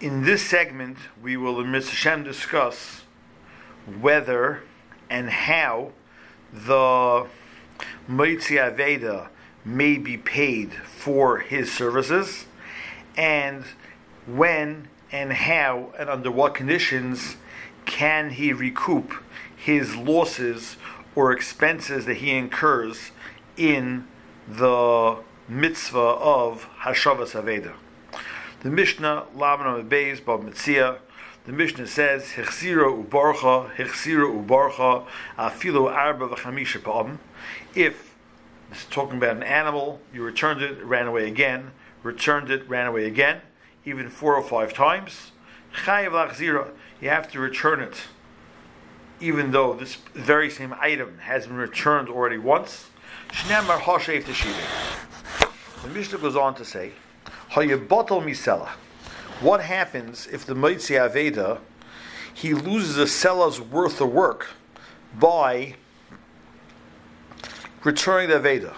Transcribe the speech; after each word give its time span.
In 0.00 0.24
this 0.24 0.42
segment, 0.42 0.98
we 1.22 1.36
will, 1.36 1.60
in 1.60 1.68
Mr. 1.68 1.90
Hashem, 1.90 2.24
discuss 2.24 3.02
whether 4.00 4.62
and 5.08 5.30
how 5.30 5.92
the 6.52 7.26
Moitzi 8.08 8.58
Aveda 8.58 9.28
may 9.64 9.96
be 9.96 10.16
paid 10.16 10.74
for 10.74 11.38
his 11.38 11.72
services, 11.72 12.46
and 13.16 13.64
when 14.26 14.88
and 15.12 15.32
how 15.32 15.92
and 15.96 16.10
under 16.10 16.30
what 16.30 16.54
conditions 16.54 17.36
can 17.86 18.30
he 18.30 18.52
recoup 18.52 19.14
his 19.54 19.94
losses 19.94 20.76
or 21.14 21.30
expenses 21.30 22.04
that 22.06 22.16
he 22.16 22.32
incurs 22.32 23.12
in 23.56 24.08
the 24.48 25.18
mitzvah 25.48 25.98
of 25.98 26.68
Hashavas 26.80 27.40
Aveda. 27.40 27.74
The 28.64 28.70
Mishnah, 28.70 29.26
Lavan 29.36 29.86
Beis, 29.90 30.22
Bava 30.22 30.48
Metzia, 30.48 30.96
the 31.44 31.52
Mishnah 31.52 31.86
says, 31.86 32.32
Hechsira 32.34 33.04
ubarcha, 33.04 33.70
Hechsira 33.74 34.24
ubarcha, 34.24 35.04
afilu 35.38 35.92
arba 35.92 36.28
v'chamisha 36.28 36.80
pa'am. 36.80 37.18
If, 37.74 38.14
this 38.70 38.78
is 38.78 38.86
talking 38.86 39.18
about 39.18 39.36
an 39.36 39.42
animal, 39.42 40.00
you 40.14 40.22
returned 40.22 40.62
it, 40.62 40.82
ran 40.82 41.06
away 41.06 41.28
again, 41.28 41.72
returned 42.02 42.50
it, 42.50 42.66
ran 42.66 42.86
away 42.86 43.04
again, 43.04 43.42
even 43.84 44.08
four 44.08 44.34
or 44.34 44.42
five 44.42 44.72
times, 44.72 45.32
chayav 45.84 46.12
lachzira, 46.12 46.70
you 47.02 47.10
have 47.10 47.30
to 47.32 47.40
return 47.40 47.80
it, 47.80 48.04
even 49.20 49.50
though 49.50 49.74
this 49.74 49.96
very 50.14 50.48
same 50.48 50.74
item 50.80 51.18
has 51.18 51.46
been 51.46 51.56
returned 51.56 52.08
already 52.08 52.38
once. 52.38 52.88
Shnemar 53.28 53.80
teshivim. 53.80 55.82
The 55.82 55.88
Mishnah 55.90 56.16
goes 56.16 56.34
on 56.34 56.54
to 56.54 56.64
say, 56.64 56.92
Hayabatal 57.52 58.22
misela. 58.22 58.68
What 59.40 59.62
happens 59.62 60.26
if 60.26 60.46
the 60.46 60.54
Moitzi 60.54 60.96
Aveda 60.96 61.58
he 62.32 62.54
loses 62.54 62.98
a 62.98 63.06
seller's 63.06 63.60
worth 63.60 64.00
of 64.00 64.12
work 64.12 64.48
by 65.18 65.76
returning 67.82 68.30
the 68.30 68.36
Aveda? 68.36 68.74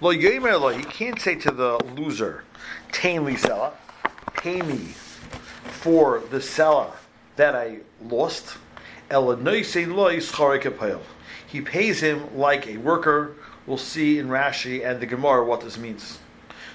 Lo 0.00 0.12
yomer 0.12 0.60
lo, 0.60 0.68
he 0.68 0.82
can't 0.82 1.20
say 1.20 1.34
to 1.36 1.50
the 1.50 1.78
loser, 1.96 2.44
Tain 2.92 3.24
li 3.24 3.36
pay 4.34 4.60
me 4.62 4.94
for 5.64 6.22
the 6.30 6.40
seller 6.40 6.92
that 7.36 7.54
I 7.54 7.78
lost. 8.02 8.56
He 11.46 11.60
pays 11.60 12.00
him 12.00 12.36
like 12.36 12.66
a 12.66 12.76
worker. 12.78 13.36
We'll 13.66 13.78
see 13.78 14.18
in 14.18 14.28
Rashi 14.28 14.84
and 14.84 15.00
the 15.00 15.06
Gemara 15.06 15.44
what 15.44 15.60
this 15.60 15.78
means. 15.78 16.18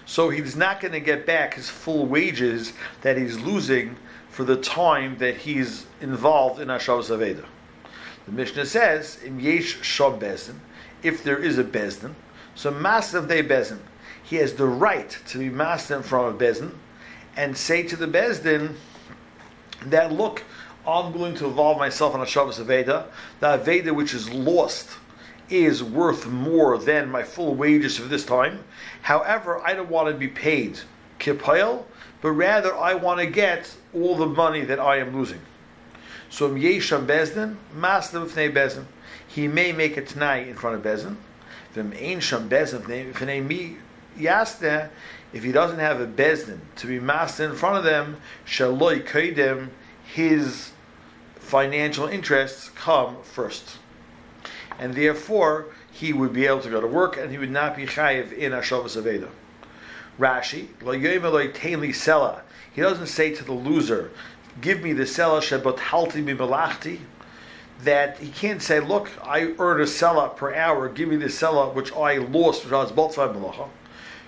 So 0.10 0.30
he's 0.30 0.56
not 0.56 0.82
going 0.82 0.94
to 0.94 1.00
get 1.00 1.28
back 1.28 1.54
his 1.54 1.70
full 1.70 2.08
wages 2.08 2.74
that 3.02 3.16
he's 3.16 3.40
losing 3.40 3.96
for 4.32 4.44
the 4.44 4.58
time 4.58 5.20
that 5.20 5.38
he's 5.38 5.86
involved 6.02 6.60
in 6.60 6.70
Hashavas 6.70 7.16
Aveda. 7.16 7.46
The 8.26 8.32
Mishnah 8.32 8.66
says, 8.66 9.20
"Im 9.24 9.40
yesh 9.40 9.78
bezin," 9.78 10.56
if 11.04 11.24
there 11.24 11.38
is 11.38 11.60
a 11.60 11.64
bezin, 11.64 12.16
so 12.56 12.72
master 12.72 13.20
of 13.20 13.28
de 13.28 13.44
bezin, 13.44 13.78
he 14.24 14.38
has 14.38 14.54
the 14.54 14.66
right 14.66 15.16
to 15.28 15.38
be 15.38 15.48
master 15.48 16.02
from 16.02 16.26
a 16.26 16.36
bezin 16.36 16.72
and 17.38 17.56
say 17.56 17.84
to 17.84 17.96
the 17.96 18.08
bezdin 18.08 18.74
that 19.86 20.12
look, 20.12 20.42
I'm 20.88 21.14
willing 21.14 21.36
to 21.36 21.46
involve 21.46 21.78
myself 21.78 22.16
in 22.16 22.22
a 22.22 22.26
Aveda. 22.26 23.06
The 23.42 23.60
Aveda 23.60 23.94
which 23.94 24.16
is 24.16 24.28
lost 24.34 24.90
is 25.50 25.84
worth 25.84 26.28
more 26.28 26.78
than 26.78 27.10
my 27.10 27.24
full 27.24 27.56
wages 27.56 27.98
for 27.98 28.08
this 28.08 28.26
time. 28.26 28.64
However, 29.02 29.60
I 29.66 29.74
don't 29.74 29.90
want 29.90 30.08
to 30.10 30.14
be 30.14 30.28
paid 30.28 30.80
kipayel, 31.20 31.86
but 32.22 32.32
rather 32.32 32.76
I 32.76 32.94
want 32.94 33.20
to 33.20 33.26
get 33.26 33.76
all 33.94 34.16
the 34.16 34.26
money 34.26 34.62
that 34.62 34.80
I 34.80 34.98
am 34.98 35.16
losing. 35.16 35.42
So 36.30 36.50
Yesham 36.52 37.06
Bezdin, 37.06 37.58
Master 37.74 38.20
B'fnei 38.20 38.54
Bezdin. 38.54 38.86
He 39.28 39.48
may 39.48 39.72
make 39.72 39.98
a 39.98 40.04
tonight 40.04 40.48
in 40.48 40.56
front 40.56 40.76
of 40.76 40.84
Bezdin. 40.84 41.16
If 45.32 45.44
he 45.44 45.52
doesn't 45.52 45.80
have 45.80 46.02
a 46.02 46.08
Bezdin 46.08 46.60
to 46.78 46.88
be 46.88 47.00
master 47.00 47.46
in 47.46 47.56
front 47.56 47.78
of 47.78 47.84
them, 47.84 48.18
Shaloi 48.46 49.06
Kaidem, 49.06 49.70
his 50.04 50.72
financial 51.36 52.08
interests 52.08 52.70
come 52.70 53.18
first 53.24 53.79
and 54.80 54.96
therefore 54.96 55.66
he 55.92 56.14
would 56.14 56.34
be 56.34 56.46
able 56.48 56.62
to 56.62 56.70
go 56.70 56.80
to 56.82 56.88
work 56.88 57.18
and 57.18 57.32
he 57.32 57.38
would 57.38 57.52
not 57.52 57.76
be 57.76 57.86
chayiv 57.86 58.32
in 58.32 58.54
Hashavas 58.54 59.02
Aveda. 59.02 59.30
Rashi. 60.20 60.68
He 62.74 62.82
doesn't 62.82 63.08
say 63.08 63.34
to 63.34 63.44
the 63.44 63.54
loser, 63.54 64.12
"Give 64.62 64.82
me 64.82 64.94
the 64.94 65.04
sela 65.04 65.40
shebot 65.40 65.78
halti 65.78 66.22
mi 66.22 66.34
melachti." 66.34 67.00
That 67.84 68.18
he 68.18 68.30
can't 68.30 68.62
say, 68.62 68.82
"Look, 68.82 69.10
I 69.24 69.54
earned 69.58 69.82
a 69.82 69.86
sela 69.86 70.36
per 70.36 70.54
hour. 70.54 70.90
Give 70.90 71.08
me 71.08 71.16
the 71.16 71.28
sela 71.28 71.74
which 71.74 71.94
I 71.94 72.18
lost, 72.18 72.66
which 72.66 72.74
I 72.74 72.84
was 72.84 72.92
both 72.92 73.16
melacha." 73.16 73.70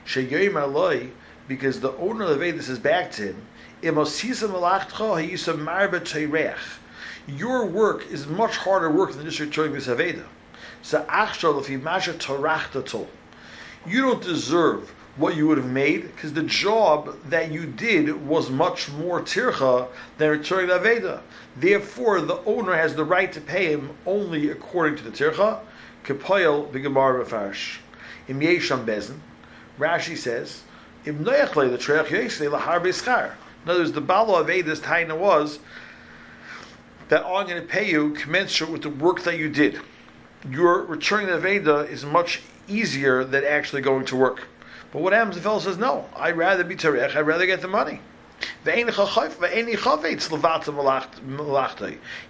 Aloi, 0.06 1.10
because 1.48 1.82
the 1.82 1.92
owner 1.98 2.24
of 2.24 2.30
the 2.30 2.36
Veda 2.38 2.64
says 2.64 2.80
back 2.80 3.12
to 3.12 3.24
him, 3.24 3.42
"Imosisa 3.84 4.48
melachcha 4.50 5.18
hayisa 5.18 5.58
marba 5.58 6.56
Your 7.28 7.66
work 7.66 8.10
is 8.10 8.26
much 8.28 8.58
harder 8.58 8.90
work 8.90 9.12
than 9.12 9.26
just 9.26 9.40
returning 9.40 9.74
this 9.74 9.88
Aveda. 9.88 10.24
So 10.82 11.04
achshal 11.04 11.60
if 11.60 11.82
masha 11.82 12.14
torachtatul, 12.14 13.08
you 13.86 14.02
don't 14.02 14.22
deserve 14.22 14.94
what 15.18 15.36
you 15.36 15.48
would 15.48 15.58
have 15.58 15.70
made 15.70 16.04
because 16.04 16.34
the 16.34 16.44
job 16.44 17.18
that 17.30 17.52
you 17.52 17.66
did 17.66 18.28
was 18.28 18.50
much 18.50 18.90
more 18.92 19.22
tircha 19.22 19.88
than 20.18 20.30
returning 20.30 20.68
the 20.68 20.80
Aveda. 20.80 21.22
Therefore, 21.56 22.22
the 22.22 22.42
owner 22.46 22.76
has 22.76 22.96
the 22.96 23.04
right 23.04 23.32
to 23.34 23.42
pay 23.42 23.74
him 23.74 23.92
only 24.06 24.50
according 24.50 24.98
to 24.98 25.04
the 25.04 25.12
tircha. 25.12 25.60
Kepoyel 26.06 26.72
b'gemar 26.72 27.24
b'farsh. 27.24 27.80
Im 28.28 28.40
yesham 28.40 28.86
bezin. 28.86 29.20
Rashi 29.78 30.18
says, 30.18 30.64
Im 31.06 31.24
noyachle 31.24 31.70
the 31.70 31.78
treich 31.78 32.08
yesle 32.08 32.52
lahar 32.52 32.82
b'schar. 32.82 33.34
In 33.66 33.70
other 33.70 33.82
words, 33.82 33.92
the 33.92 34.02
balo 34.02 34.44
Aveda's 34.44 34.80
taina 34.80 35.18
was 35.18 35.60
that 37.10 37.26
I'm 37.26 37.46
going 37.46 37.62
to 37.62 37.68
pay 37.68 37.90
you 37.90 38.12
commensurate 38.12 38.72
with 38.72 38.82
the 38.84 38.90
work 38.90 39.24
that 39.24 39.38
you 39.38 39.50
did 39.50 39.80
your 40.50 40.84
returning 40.84 41.28
the 41.28 41.40
Veda 41.40 41.80
is 41.80 42.06
much 42.06 42.42
easier 42.68 43.24
than 43.24 43.44
actually 43.44 43.82
going 43.82 44.06
to 44.06 44.16
work. 44.16 44.48
But 44.92 45.02
what 45.02 45.14
happens 45.14 45.38
if 45.38 45.44
the 45.44 45.50
fellow 45.50 45.60
says, 45.60 45.78
no, 45.78 46.10
I'd 46.16 46.38
rather 46.38 46.64
be 46.64 46.76
Terech, 46.76 47.16
I'd 47.16 47.22
rather 47.22 47.46
get 47.46 47.62
the 47.62 47.68
money. 47.68 48.02
He 48.64 48.84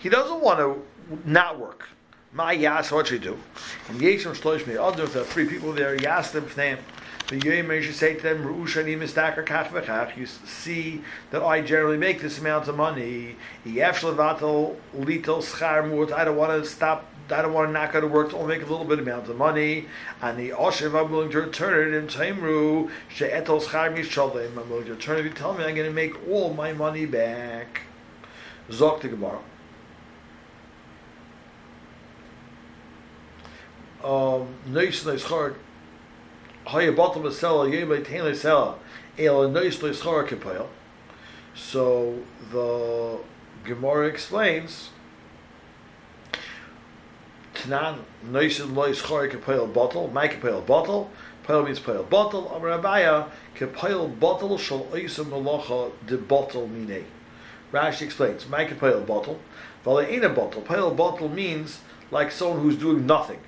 doesn't 0.09 0.41
want 0.41 0.59
to 0.59 0.81
not 1.25 1.59
work. 1.59 1.89
My 2.33 2.53
yas, 2.53 2.91
what 2.91 3.07
should 3.07 3.21
he 3.21 3.27
do? 3.27 3.37
And 3.89 3.99
Me, 3.99 4.15
other 4.77 5.05
there 5.07 5.21
are 5.21 5.25
three 5.25 5.47
people 5.47 5.73
there, 5.73 5.95
yas 6.01 6.31
them 6.31 6.47
name. 6.55 6.77
The 7.27 7.39
Yomer 7.39 7.81
should 7.81 7.95
say 7.95 8.15
to 8.15 8.21
them, 8.21 8.43
Ru'ushani 8.43 8.97
kach 9.45 10.17
you 10.17 10.25
see 10.25 11.01
that 11.31 11.41
I 11.41 11.61
generally 11.61 11.97
make 11.97 12.21
this 12.21 12.39
amount 12.39 12.67
of 12.67 12.75
money. 12.75 13.37
Yef 13.63 14.01
shlevatel 14.01 14.75
litel 14.97 15.41
schar 15.41 16.11
I 16.11 16.25
don't 16.25 16.35
want 16.35 16.61
to 16.61 16.69
stop 16.69 17.05
I 17.31 17.41
don't 17.41 17.53
want 17.53 17.69
to 17.69 17.73
not 17.73 17.93
go 17.93 18.01
to 18.01 18.07
work 18.07 18.29
to 18.31 18.37
only 18.37 18.57
make 18.57 18.65
a 18.65 18.69
little 18.69 18.85
bit 18.85 18.99
amount 18.99 19.29
of 19.29 19.37
money. 19.37 19.87
And 20.21 20.37
the 20.37 20.49
Oshiv, 20.49 20.99
I'm 20.99 21.11
willing 21.11 21.31
to 21.31 21.41
return 21.41 21.93
it 21.93 21.97
in 21.97 22.07
Taimru, 22.07 22.89
She'etos 23.09 23.69
Char 23.71 23.89
Mishalim, 23.89 24.57
I'm 24.57 24.69
willing 24.69 24.85
to 24.85 24.93
return 24.93 25.17
it. 25.17 25.19
If 25.21 25.25
you 25.25 25.31
tell 25.31 25.53
me 25.53 25.63
I'm 25.63 25.75
going 25.75 25.87
to 25.87 25.93
make 25.93 26.27
all 26.27 26.53
my 26.53 26.73
money 26.73 27.05
back. 27.05 27.81
Zok 28.69 29.01
the 29.01 29.09
Gemara. 29.09 29.39
Um, 34.03 34.55
Kipayel. 40.27 40.67
So 41.53 42.19
the 42.51 43.19
Gemara 43.63 44.07
explains 44.07 44.89
Tanan 47.61 47.99
Noisin 48.25 48.75
Lois 48.75 48.99
Chor 48.99 49.27
Kapel 49.27 49.67
bottle, 49.67 50.07
my 50.07 50.27
Kapel 50.27 50.61
bottle, 50.61 51.11
Pile 51.43 51.63
means 51.63 51.79
Pile 51.79 52.01
bottle, 52.01 52.49
Amar 52.49 52.79
Abaye, 52.79 53.29
Kapel 53.53 54.07
bottle 54.07 54.57
shall 54.57 54.85
Oisa 54.85 55.23
Malacha 55.23 55.91
de 56.07 56.17
bottle 56.17 56.67
mine. 56.67 57.05
Rashi 57.71 58.01
explains, 58.01 58.49
my 58.49 58.65
Kapel 58.65 59.01
bottle, 59.01 59.39
Vala 59.83 60.07
a 60.07 60.29
bottle, 60.29 60.63
Pile 60.63 60.91
bottle 60.95 61.29
means 61.29 61.81
like 62.09 62.31
someone 62.31 62.61
who's 62.61 62.77
doing 62.77 63.05
nothing. 63.05 63.39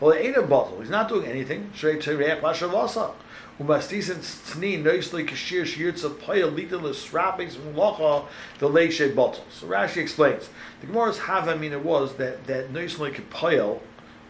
Vala 0.00 0.16
a 0.16 0.42
bottle, 0.42 0.80
he's 0.80 0.90
not 0.90 1.08
doing 1.08 1.26
anything, 1.26 1.70
Shrei 1.74 2.00
Tereach 2.00 2.40
Lashavasa. 2.40 3.12
Umastisen 3.60 4.16
tzni 4.18 4.82
noisli 4.82 5.28
kashir 5.28 5.62
shirtza 5.62 6.10
paya 6.10 6.50
litalis 6.50 7.12
rappings 7.12 7.54
mulacha 7.56 8.24
the 8.58 8.68
leishe 8.68 9.14
bottle. 9.14 9.44
So 9.50 9.66
Rashi 9.66 9.98
explains 9.98 10.48
the 10.80 10.86
Gemara's 10.86 11.18
havamina 11.18 11.80
was 11.80 12.14
that 12.14 12.46
that 12.46 12.72
noisli 12.72 13.28
pile 13.30 13.82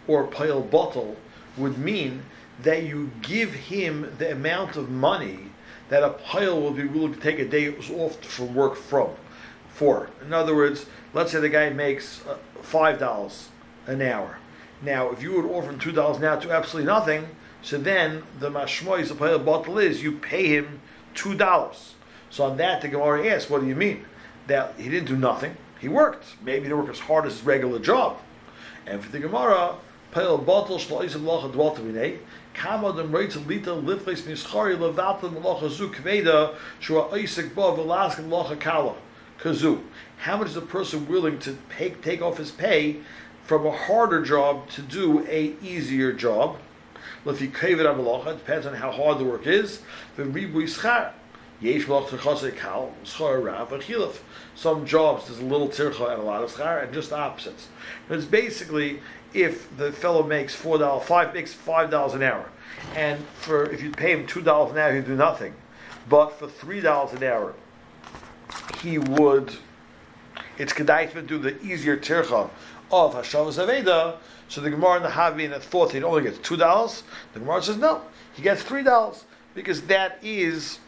or 0.09 0.25
pile 0.25 0.61
bottle 0.61 1.17
would 1.57 1.79
mean 1.79 2.25
that 2.63 2.83
you 2.83 3.13
give 3.23 3.55
him 3.55 4.13
the 4.19 4.33
amount 4.33 4.77
of 4.77 4.91
money 4.91 5.53
that 5.89 6.03
a 6.03 6.11
pile 6.11 6.61
will 6.61 6.73
be 6.73 6.85
willing 6.85 7.15
to 7.15 7.21
take 7.21 7.39
a 7.39 7.45
day 7.47 7.75
off 7.95 8.23
from 8.25 8.55
work 8.55 8.77
from. 8.77 9.11
For, 9.69 10.11
in 10.21 10.33
other 10.33 10.55
words, 10.55 10.87
let's 11.15 11.33
say 11.33 11.41
the 11.41 11.49
guy 11.49 11.71
makes 11.71 12.27
uh, 12.27 12.37
five 12.61 12.99
dollars 12.99 13.49
an 13.87 14.03
hour. 14.03 14.39
Now, 14.83 15.11
if 15.11 15.23
you 15.23 15.33
would 15.35 15.45
offer 15.45 15.71
him 15.71 15.79
two 15.79 15.93
dollars 15.93 16.19
now 16.19 16.37
to 16.37 16.51
absolutely 16.51 16.91
nothing, 16.91 17.29
so 17.63 17.79
then 17.79 18.25
the 18.41 18.51
mashmois 18.51 19.09
the 19.09 19.15
pile 19.15 19.39
bottle 19.39 19.79
is 19.79 20.03
you 20.03 20.13
pay 20.13 20.49
him 20.49 20.81
two 21.15 21.35
dollars. 21.35 21.95
So 22.31 22.45
on 22.45 22.57
that, 22.57 22.81
the 22.81 22.89
Gemara 22.89 23.29
asks, 23.29 23.49
"What 23.49 23.61
do 23.61 23.69
you 23.69 23.77
mean 23.77 24.05
that 24.49 24.75
he 24.77 24.89
didn't 24.89 25.07
do 25.07 25.17
nothing? 25.17 25.57
He 25.79 25.89
worked. 25.89 26.25
Maybe 26.43 26.63
he 26.63 26.65
didn't 26.65 26.79
work 26.79 26.91
as 26.91 27.01
hard 27.01 27.27
as 27.27 27.35
his 27.35 27.43
regular 27.45 27.79
job." 27.79 28.19
And 28.87 29.05
for 29.05 29.13
the 29.13 29.21
Gemara, 29.21 29.77
pile 30.11 30.39
bottle 30.39 30.79
shloisim 30.79 31.23
locha 31.23 31.53
dwaltaminei. 31.53 32.19
Kama 32.55 32.93
dem 32.95 33.13
reitz 33.13 33.37
lita 33.47 33.73
lifles 33.73 34.23
mischari 34.23 34.77
levatam 34.77 35.41
locha 35.43 35.71
zu 35.71 35.91
kveda 35.91 36.55
shua 36.81 37.09
isik 37.11 37.55
bo 37.55 37.77
velaskin 37.77 38.29
locha 38.29 38.59
kala 38.59 38.95
kazu. 39.39 39.81
How 40.19 40.37
much 40.37 40.49
is 40.49 40.57
a 40.57 40.61
person 40.61 41.07
willing 41.09 41.39
to 41.41 41.57
pay, 41.69 41.91
take 41.91 42.21
off 42.21 42.39
his 42.39 42.51
pay 42.51 42.99
from 43.45 43.67
a 43.67 43.73
harder 43.73 44.23
job 44.25 44.69
to 44.71 44.83
do 44.83 45.27
a 45.27 45.55
easier 45.63 46.13
job? 46.13 46.59
Well, 47.25 47.35
if 47.35 47.41
you 47.41 47.49
cave 47.49 47.81
it 47.81 47.87
it 47.87 48.39
depends 48.39 48.67
on 48.67 48.75
how 48.75 48.91
hard 48.91 49.19
the 49.19 49.25
work 49.25 49.47
is. 49.47 49.81
Some 54.55 54.87
jobs 54.87 55.27
there's 55.27 55.39
a 55.39 55.45
little 55.45 55.69
tircha 55.69 56.13
and 56.13 56.21
a 56.21 56.25
lot 56.25 56.43
of 56.43 56.51
schar, 56.53 56.83
and 56.83 56.93
just 56.93 57.13
opposites. 57.13 57.69
It's 58.11 58.25
basically 58.25 59.01
if 59.33 59.75
the 59.77 59.93
fellow 59.93 60.25
makes 60.25 60.55
four 60.55 60.79
dollars, 60.79 61.07
five 61.07 61.33
makes 61.33 61.55
five 61.55 61.91
dollars 61.91 62.15
an 62.15 62.23
hour, 62.23 62.51
and 62.97 63.25
for 63.35 63.65
if 63.71 63.81
you 63.83 63.91
pay 63.91 64.13
him 64.13 64.27
two 64.27 64.43
dollars 64.43 64.73
an 64.73 64.79
hour, 64.79 64.95
he'd 64.95 65.07
do 65.07 65.15
nothing. 65.15 65.55
But 66.09 66.39
for 66.39 66.49
three 66.49 66.81
dollars 66.81 67.13
an 67.13 67.23
hour, 67.23 67.55
he 68.83 68.99
would. 68.99 69.57
It's 70.59 70.73
kedai 70.73 71.13
to 71.13 71.23
do 71.23 71.39
the 71.39 71.61
easier 71.63 71.97
tircha 71.97 72.51
of 72.93 73.15
Hashavas 73.15 73.59
Aveda. 73.59 74.17
So 74.49 74.61
the 74.61 74.71
Gemara 74.71 74.97
and 74.97 75.05
the 75.05 75.09
Havi 75.09 75.49
that 75.49 75.63
thought 75.63 75.93
he'd 75.93 76.05
only 76.05 76.23
get 76.23 76.43
two 76.45 76.57
dollars. 76.57 77.03
The 77.33 77.41
Gemara 77.41 77.63
says 77.63 77.79
no, 77.79 78.03
he 78.35 78.43
gets 78.43 78.63
three 78.63 78.83
dollars 78.83 79.25
because 79.55 79.83
that 79.83 80.19
is 80.23 80.79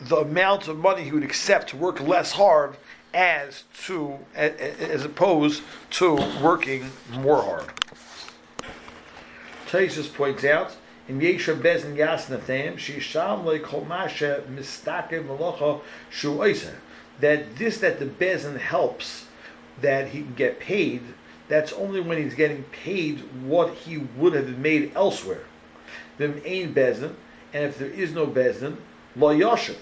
the 0.00 0.16
amount 0.16 0.68
of 0.68 0.76
money 0.76 1.04
he 1.04 1.12
would 1.12 1.22
accept 1.22 1.70
to 1.70 1.76
work 1.76 2.00
less 2.00 2.32
hard 2.32 2.76
as 3.14 3.64
to 3.84 4.18
as 4.34 5.04
opposed 5.04 5.62
to 5.90 6.14
working 6.42 6.90
more 7.10 7.42
hard. 7.42 7.72
Taisus 9.68 10.12
points 10.12 10.44
out 10.44 10.76
in 11.08 11.20
Yesha 11.20 11.58
Bezin 11.58 11.96
Yasnathem, 11.96 12.74
Shisham 12.74 13.44
le 13.44 13.58
Kolmasha 13.58 14.46
Mistake 14.48 15.26
Malacha 15.26 15.80
Shu 16.10 16.36
that 17.20 17.56
this 17.56 17.78
that 17.78 17.98
the 17.98 18.06
Bezin 18.06 18.58
helps 18.58 19.26
that 19.80 20.08
he 20.08 20.22
can 20.22 20.34
get 20.34 20.60
paid, 20.60 21.02
that's 21.48 21.72
only 21.72 22.00
when 22.00 22.22
he's 22.22 22.34
getting 22.34 22.64
paid 22.64 23.20
what 23.44 23.74
he 23.74 23.98
would 23.98 24.34
have 24.34 24.58
made 24.58 24.92
elsewhere. 24.94 25.44
Then 26.18 26.40
ain 26.44 26.74
Bezin, 26.74 27.14
and 27.52 27.64
if 27.64 27.78
there 27.78 27.88
is 27.88 28.12
no 28.12 28.26
Bezin, 28.26 28.76
Lo 29.16 29.34
Yoshev 29.34 29.76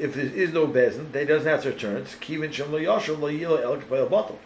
if 0.00 0.14
there 0.14 0.24
is 0.24 0.52
no 0.52 0.66
bezin, 0.66 1.12
they 1.12 1.24
doesn't 1.24 1.48
have 1.48 1.62
to 1.62 1.70
return. 1.70 1.98
It's 1.98 2.14
kivin 2.14 2.52
shem 2.52 2.72
lo 2.72 2.78
yashav 2.78 3.20
lo 3.20 3.28
yila 3.28 3.62
el 3.62 3.76
kapayel 3.76 4.10
bottle. 4.10 4.38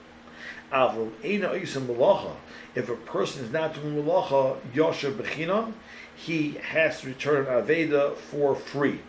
Avol 0.72 1.12
eina 1.22 1.60
isim 1.60 1.86
malacha. 1.86 2.34
If 2.74 2.88
a 2.88 2.96
person 2.96 3.44
is 3.44 3.52
not 3.52 3.74
doing 3.74 3.94
malacha 3.94 4.58
yashav 4.74 5.14
bechinon, 5.14 5.74
he 6.16 6.52
has 6.52 7.00
to 7.00 7.08
return 7.08 7.46
aveda 7.46 8.16
for 8.16 8.56
free. 8.56 9.00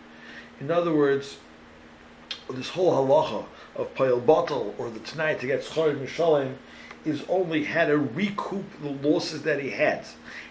In 0.59 0.69
other 0.69 0.93
words, 0.93 1.37
this 2.49 2.69
whole 2.69 2.93
halacha 2.93 3.45
of 3.75 3.93
payel 3.95 4.25
bottle 4.25 4.73
or 4.77 4.89
the 4.89 4.99
tonight 4.99 5.39
to 5.39 5.47
get 5.47 5.61
schar 5.61 5.95
mishalim 5.95 6.55
is 7.03 7.23
only 7.29 7.65
how 7.65 7.85
to 7.85 7.97
recoup 7.97 8.65
the 8.81 8.89
losses 8.89 9.43
that 9.43 9.61
he 9.61 9.69
had. 9.69 10.05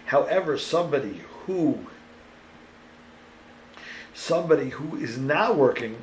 However, 0.05 0.57
somebody 0.57 1.21
who 1.45 1.79
somebody 4.13 4.69
who 4.69 4.97
is 4.97 5.17
not 5.17 5.57
working, 5.57 5.97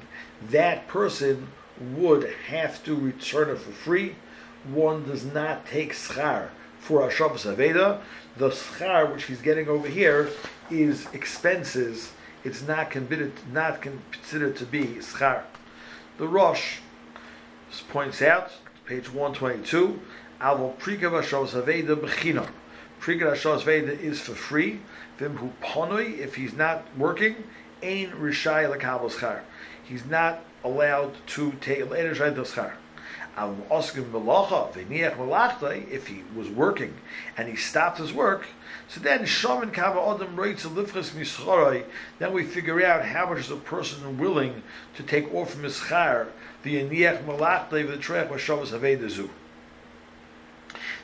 that 0.51 0.87
person 0.87 1.49
would 1.81 2.31
have 2.49 2.85
to 2.85 2.95
return 2.95 3.49
it 3.49 3.59
for 3.59 3.73
free. 3.73 4.17
One 4.65 5.07
does 5.07 5.25
not 5.25 5.67
take 5.67 5.95
schar 5.95 6.51
for 6.79 7.09
a 7.09 7.11
Shabbos 7.11 7.45
Aveda. 7.45 8.01
The 8.37 8.51
schar 8.51 9.11
which 9.13 9.25
he's 9.25 9.41
getting 9.41 9.69
over 9.69 9.89
here 9.89 10.31
is 10.71 11.07
expenses. 11.13 12.13
It's 12.45 12.63
not 12.63 12.91
considered 12.91 13.33
not 13.51 13.81
considered 13.81 14.57
to 14.57 14.67
be 14.67 14.85
schar. 15.01 15.43
The 16.19 16.29
Rosh 16.29 16.79
points 17.81 18.21
out, 18.21 18.51
page 18.85 19.13
122, 19.13 20.01
Avo 20.41 20.77
Prikav 20.77 21.13
Aveda 23.01 24.01
is 24.01 24.21
for 24.21 24.35
free. 24.35 24.81
Vim 25.19 25.53
Ponoi, 25.63 26.19
if 26.19 26.35
he's 26.35 26.53
not 26.53 26.85
working, 26.99 27.45
Ein 27.83 28.13
Rishai 28.13 28.71
Lakabel 28.71 29.11
Schar. 29.11 29.41
He's 29.83 30.05
not 30.05 30.45
allowed 30.63 31.15
to 31.29 31.53
take 31.61 31.81
Ein 31.81 31.89
Rishai 31.89 32.35
Schar. 32.45 32.75
If 35.91 36.07
he 36.07 36.23
was 36.37 36.49
working 36.51 36.95
and 37.37 37.49
he 37.49 37.57
stopped 37.57 37.97
his 37.99 38.13
work, 38.13 38.47
so 38.89 39.01
then 39.01 39.25
Shaman 39.25 39.71
Kava 39.71 40.01
Adam 40.01 40.37
Reitz 40.37 40.67
Lifres 40.67 41.13
Mischarai, 41.13 41.85
then 42.19 42.35
we 42.35 42.45
figure 42.45 42.85
out 42.85 43.07
how 43.07 43.31
much 43.31 43.39
is 43.39 43.51
a 43.51 43.57
person 43.57 44.19
willing 44.19 44.63
to 44.97 45.03
take 45.03 45.33
off 45.33 45.53
from 45.53 45.63
his 45.63 45.81
char, 45.89 46.29
the 46.63 46.77
Yaniach 46.77 47.25
Malachtai, 47.25 47.87
the 47.87 47.97
Trech, 47.97 48.29
Vashavas 48.29 48.69
Avedazu. 48.69 49.29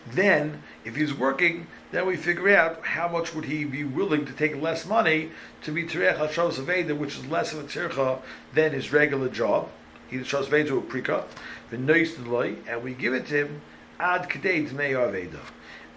Then, 0.06 0.62
if 0.84 0.96
he's 0.96 1.12
working, 1.12 1.66
then 1.90 2.06
we 2.06 2.16
figure 2.16 2.54
out 2.56 2.84
how 2.84 3.08
much 3.08 3.34
would 3.34 3.46
he 3.46 3.64
be 3.64 3.84
willing 3.84 4.24
to 4.26 4.32
take 4.32 4.60
less 4.60 4.86
money 4.86 5.30
to 5.62 5.72
be 5.72 5.84
Tirech 5.84 6.16
HaShavas 6.16 6.54
Aveda, 6.54 6.96
which 6.96 7.16
is 7.16 7.26
less 7.26 7.52
of 7.52 7.60
a 7.60 7.64
Tircha 7.64 8.20
than 8.54 8.72
his 8.72 8.92
regular 8.92 9.28
job. 9.28 9.68
He's 10.08 10.26
Shavas 10.26 10.46
Aveda 10.46 10.70
or 10.72 10.82
Prika, 10.82 11.24
and 11.70 12.82
we 12.82 12.94
give 12.94 13.12
it 13.12 13.26
to 13.26 13.34
him 13.34 13.60
ad 14.00 14.28
kadei 14.30 14.68
Dmei 14.68 14.92
Aveda. 14.92 15.40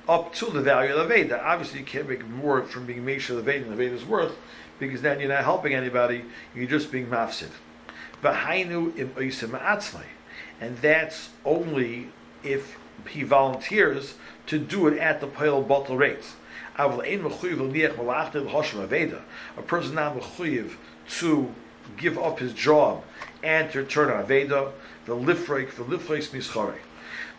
Up 0.09 0.33
to 0.33 0.45
the 0.47 0.61
value 0.61 0.93
of 0.93 1.07
the 1.07 1.13
Veda. 1.13 1.41
Obviously, 1.41 1.79
you 1.79 1.85
can't 1.85 2.09
make 2.09 2.27
more 2.27 2.63
from 2.63 2.85
being 2.85 3.05
Mesha 3.05 3.35
the 3.35 3.41
Veda 3.41 3.65
than 3.65 3.71
the 3.71 3.77
Veda 3.77 3.95
is 3.95 4.03
worth, 4.03 4.35
because 4.79 5.01
then 5.01 5.19
you're 5.19 5.29
not 5.29 5.43
helping 5.43 5.73
anybody, 5.73 6.25
you're 6.55 6.67
just 6.67 6.91
being 6.91 7.07
mafsid. 7.07 7.51
V'hainu 8.21 8.97
im 8.97 9.09
oisim 9.09 10.03
And 10.59 10.77
that's 10.77 11.29
only 11.43 12.09
if 12.43 12.77
he 13.07 13.23
volunteers 13.23 14.13
to 14.47 14.59
do 14.59 14.87
it 14.87 14.97
at 14.97 15.21
the 15.21 15.27
pale 15.27 15.61
bottle 15.61 15.97
rates. 15.97 16.35
A 16.77 16.89
person 16.89 17.23
not 19.95 20.17
mechuyev 20.17 20.73
to 21.19 21.53
give 21.97 22.17
up 22.17 22.39
his 22.39 22.53
job 22.53 23.03
and 23.43 23.69
to 23.71 23.79
return 23.79 24.09
aveda 24.09 24.71
the 25.05 25.15
lifreik 25.15 25.75
the 25.75 25.83
lifreis 25.83 26.29
mischare. 26.29 26.77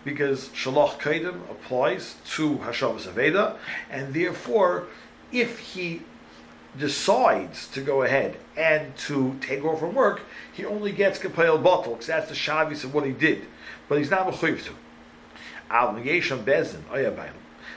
Because 0.04 0.48
shalach 0.48 1.00
kaidim 1.00 1.48
applies 1.50 2.16
to 2.32 2.56
hashavas 2.56 3.06
aveda 3.06 3.56
and 3.90 4.14
therefore 4.14 4.86
if 5.30 5.58
he 5.58 6.02
decides 6.78 7.68
to 7.68 7.80
go 7.80 8.02
ahead 8.02 8.36
and 8.56 8.96
to 8.96 9.36
take 9.40 9.62
over 9.64 9.76
from 9.76 9.94
work, 9.94 10.22
he 10.52 10.64
only 10.64 10.92
gets 10.92 11.18
kapayel 11.18 11.62
bottle 11.62 11.92
because 11.92 12.06
that's 12.06 12.28
the 12.28 12.34
shavis 12.34 12.84
of 12.84 12.94
what 12.94 13.04
he 13.04 13.12
did, 13.12 13.46
but 13.88 13.98
he's 13.98 14.10
not 14.10 14.26
mechuyev 14.26 14.64
to. 14.64 14.72
Yesham 15.70 16.44
Bezin, 16.44 16.82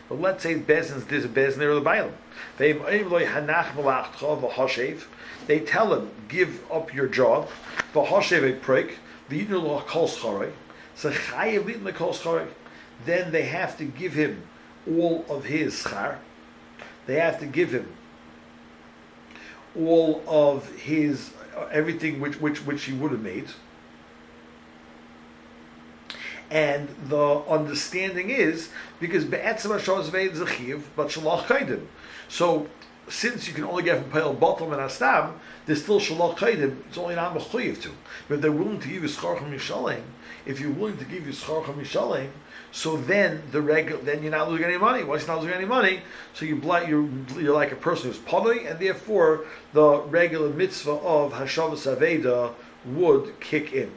But 0.10 0.22
let's 0.22 0.44
say 0.44 0.56
Bezin's 0.56 1.06
this 1.06 1.26
Bezin 1.26 1.62
or 1.62 1.76
the 1.76 1.82
Bailam. 1.82 2.12
They 5.48 5.60
tell 5.60 5.94
him, 5.94 6.12
give 6.28 6.72
up 6.72 6.94
your 6.94 7.08
job. 7.08 7.50
V'hoshev 7.94 8.50
a 8.50 8.54
prick. 8.60 8.98
V'yidnu 9.30 9.64
lo 9.64 9.82
kol 9.88 10.08
schorei. 10.08 10.52
So 10.96 11.12
chayev 11.12 11.64
litin 11.66 11.94
kol 11.94 12.14
schorei. 12.14 12.48
Then 13.06 13.32
they 13.32 13.44
have 13.44 13.78
to 13.78 13.86
give 13.86 14.14
him 14.14 14.44
all 14.88 15.26
of 15.30 15.46
his 15.46 15.84
schar. 15.84 16.18
They 17.06 17.16
have 17.16 17.40
to 17.40 17.46
give 17.46 17.72
him 17.72 17.95
all 19.78 20.24
of 20.28 20.70
his 20.76 21.32
uh, 21.56 21.66
everything 21.72 22.20
which 22.20 22.40
which 22.42 22.66
which 22.66 22.84
he 22.84 22.94
would 22.94 23.12
have 23.12 23.22
made. 23.22 23.48
And 26.52 26.90
the 27.08 27.42
understanding 27.50 28.30
is 28.30 28.70
because 29.00 29.26
but 29.26 29.48
Shalach 29.48 31.46
Kaidim. 31.46 31.88
So 32.30 32.68
since 33.08 33.48
you 33.48 33.54
can 33.54 33.64
only 33.64 33.84
get 33.84 34.02
from 34.02 34.12
Pale 34.12 34.34
Bottom 34.34 34.72
and 34.74 34.82
Astam, 34.82 35.34
there's 35.66 35.84
still 35.84 36.00
Shalach 36.00 36.38
Chaydim, 36.38 36.78
it's 36.88 36.98
only 36.98 37.16
not 37.16 37.36
Mechuyev 37.36 37.82
to. 37.84 37.92
But 38.28 38.36
if 38.36 38.42
they're 38.42 38.52
willing 38.52 38.80
to 38.80 38.88
give 38.88 39.04
you 39.04 39.10
Scharcham 39.10 39.52
Mishalim, 39.52 40.04
if 40.46 40.60
you're 40.60 40.72
willing 40.72 40.98
to 40.98 41.06
give 41.06 41.26
you 41.26 41.34
Scharcham 41.34 41.76
Mishalim, 41.76 42.30
so 42.76 42.98
then 42.98 43.42
the 43.54 43.62
regular, 43.62 44.02
then 44.02 44.22
you're 44.22 44.34
not 44.34 44.50
losing 44.50 44.66
any 44.66 44.78
money. 44.78 45.02
Once 45.02 45.22
you're 45.22 45.34
not 45.34 45.42
losing 45.42 45.56
any 45.56 45.66
money, 45.66 46.02
so 46.34 46.44
you 46.44 46.62
you're, 46.86 47.08
you're 47.40 47.54
like 47.54 47.72
a 47.72 47.78
person 47.78 48.10
who's 48.10 48.20
pony, 48.20 48.66
and 48.66 48.78
therefore 48.78 49.46
the 49.72 50.02
regular 50.02 50.50
mitzvah 50.50 50.92
of 50.92 51.32
Hashavas 51.32 51.96
Aveda 51.96 52.54
would 52.86 53.40
kick 53.40 53.72
in. 53.72 53.94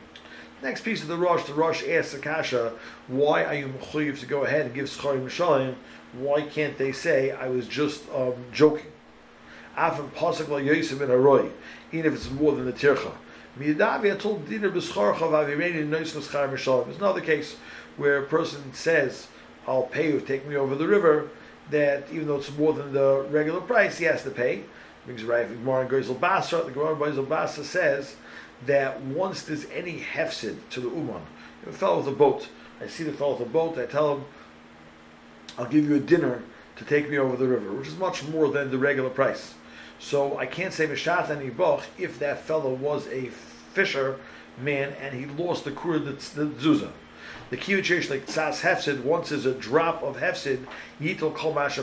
Next 0.62 0.82
piece 0.82 1.02
of 1.02 1.08
the 1.08 1.16
Rosh, 1.16 1.42
the 1.42 1.54
Rosh 1.54 1.82
asks 1.88 2.14
Akasha, 2.14 2.72
why 3.08 3.44
are 3.44 3.54
you 3.54 3.66
mechuyev 3.66 4.20
to 4.20 4.26
go 4.26 4.44
ahead 4.44 4.66
and 4.66 4.74
give 4.76 4.86
Schari 4.86 5.24
Mishalim? 5.24 5.74
Why 6.12 6.42
can't 6.42 6.78
they 6.78 6.92
say, 6.92 7.32
I 7.32 7.48
was 7.48 7.66
just 7.66 8.04
um, 8.14 8.34
joking? 8.52 8.92
Even 9.76 10.08
if 12.06 12.14
it's 12.14 12.30
more 12.30 12.52
than 12.52 12.64
the 12.64 12.72
Tircha. 12.72 13.12
There's 13.58 13.76
another 16.96 17.20
case 17.20 17.56
where 17.96 18.18
a 18.18 18.26
person 18.26 18.72
says, 18.72 19.28
I'll 19.66 19.82
pay 19.82 20.12
you, 20.12 20.20
take 20.20 20.46
me 20.46 20.56
over 20.56 20.74
the 20.74 20.86
river, 20.86 21.28
that 21.70 22.04
even 22.12 22.28
though 22.28 22.36
it's 22.36 22.56
more 22.56 22.72
than 22.72 22.92
the 22.92 23.26
regular 23.30 23.60
price, 23.60 23.98
he 23.98 24.04
has 24.04 24.22
to 24.22 24.30
pay. 24.30 24.64
Brings 25.04 25.24
right, 25.24 25.48
Gemara 25.48 25.80
and 25.82 25.90
Geisel 25.90 26.18
Basra, 26.18 26.62
the 26.62 26.70
Gemara 26.70 26.94
Geisel 26.96 27.28
Basra 27.28 27.64
says 27.64 28.16
that 28.66 29.00
once 29.00 29.42
there's 29.42 29.66
any 29.70 30.00
hefsid 30.00 30.56
to 30.70 30.80
the 30.80 30.88
Uman, 30.88 31.22
if 31.62 31.68
a 31.68 31.72
fellow 31.72 31.98
with 31.98 32.08
a 32.08 32.12
boat, 32.12 32.48
I 32.80 32.86
see 32.86 33.04
the 33.04 33.12
fellow 33.12 33.38
with 33.38 33.48
a 33.48 33.50
boat, 33.50 33.78
I 33.78 33.86
tell 33.86 34.16
him, 34.16 34.24
I'll 35.56 35.66
give 35.66 35.88
you 35.88 35.96
a 35.96 36.00
dinner 36.00 36.42
to 36.76 36.84
take 36.84 37.10
me 37.10 37.18
over 37.18 37.36
the 37.36 37.48
river, 37.48 37.72
which 37.72 37.88
is 37.88 37.96
much 37.96 38.22
more 38.28 38.48
than 38.50 38.70
the 38.70 38.78
regular 38.78 39.10
price. 39.10 39.54
So 39.98 40.38
I 40.38 40.46
can't 40.46 40.72
say 40.72 40.86
Mishat 40.86 41.30
any 41.30 41.50
boch 41.50 41.82
if 41.98 42.18
that 42.20 42.44
fellow 42.44 42.72
was 42.72 43.08
a 43.08 43.30
fisher 43.78 44.18
man 44.58 44.92
and 45.00 45.14
he 45.14 45.26
lost 45.42 45.64
the 45.64 45.70
kur 45.70 45.98
the, 45.98 46.12
the 46.12 46.46
zuzah. 46.46 46.90
The 47.50 47.56
kiyuchish 47.56 48.10
like 48.10 48.26
tzas 48.26 48.62
hefsid 48.62 49.04
once 49.04 49.30
is 49.30 49.46
a 49.46 49.54
drop 49.54 50.02
of 50.02 50.16
hefsid 50.16 50.66
yitel 51.00 51.34
kol 51.34 51.54
masha 51.54 51.82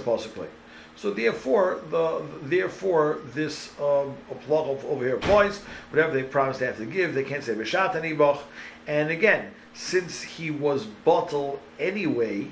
so 0.95 1.11
therefore, 1.11 1.81
the 1.89 2.21
therefore 2.41 3.19
this 3.33 3.69
um, 3.79 4.15
plug 4.45 4.83
over 4.85 5.05
here 5.05 5.17
applies. 5.17 5.59
Whatever 5.89 6.13
they 6.13 6.23
promise 6.23 6.57
they 6.57 6.65
have 6.65 6.77
to 6.77 6.85
give, 6.85 7.13
they 7.13 7.23
can't 7.23 7.43
say 7.43 7.53
b'shat 7.53 7.93
anibach. 7.93 8.39
And 8.87 9.09
again, 9.09 9.51
since 9.73 10.21
he 10.21 10.51
was 10.51 10.85
bottle 10.85 11.59
anyway, 11.77 12.47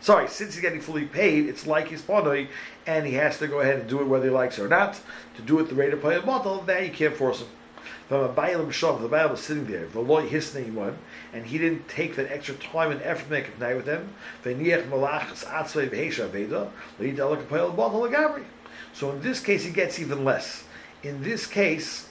sorry, 0.00 0.28
since 0.28 0.54
he's 0.54 0.60
getting 0.60 0.82
fully 0.82 1.06
paid, 1.06 1.46
it's 1.46 1.66
like 1.66 1.88
his 1.88 2.02
panoi, 2.02 2.48
and 2.86 3.06
he 3.06 3.14
has 3.14 3.38
to 3.38 3.48
go 3.48 3.60
ahead 3.60 3.80
and 3.80 3.88
do 3.88 4.00
it 4.02 4.04
whether 4.04 4.26
he 4.26 4.30
likes 4.30 4.58
it 4.58 4.62
or 4.62 4.68
not. 4.68 5.00
To 5.36 5.42
do 5.42 5.58
it 5.58 5.70
the 5.70 5.74
rate 5.74 5.94
of 5.94 6.02
pay 6.02 6.16
a 6.16 6.20
bottle, 6.20 6.60
then 6.60 6.84
you 6.84 6.90
can't 6.90 7.16
force 7.16 7.40
him. 7.40 7.48
From 8.08 8.20
a 8.22 8.28
Bailam 8.28 8.68
Shom, 8.68 9.00
the 9.00 9.08
Bible 9.08 9.30
was 9.30 9.40
sitting 9.40 9.66
there, 9.66 9.86
the 9.86 10.00
Loi 10.00 10.28
Hisnei 10.28 10.72
one, 10.72 10.98
and 11.32 11.46
he 11.46 11.56
didn't 11.58 11.88
take 11.88 12.16
that 12.16 12.30
extra 12.30 12.54
time 12.56 12.90
and 12.90 13.00
effort 13.02 13.24
to 13.24 13.30
make 13.30 13.46
a 13.56 13.60
night 13.60 13.76
with 13.76 13.86
him. 13.86 14.12
So 18.94 19.10
in 19.10 19.22
this 19.22 19.40
case, 19.40 19.64
he 19.64 19.70
gets 19.70 19.98
even 19.98 20.24
less. 20.24 20.64
In 21.02 21.22
this 21.22 21.46
case, 21.46 22.08